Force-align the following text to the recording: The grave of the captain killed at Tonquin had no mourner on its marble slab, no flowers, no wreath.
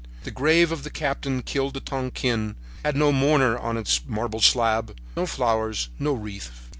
The 0.23 0.31
grave 0.31 0.71
of 0.71 0.81
the 0.81 0.89
captain 0.89 1.43
killed 1.43 1.77
at 1.77 1.85
Tonquin 1.85 2.55
had 2.83 2.95
no 2.95 3.11
mourner 3.11 3.55
on 3.59 3.77
its 3.77 4.01
marble 4.07 4.41
slab, 4.41 4.97
no 5.15 5.27
flowers, 5.27 5.89
no 5.99 6.13
wreath. 6.13 6.49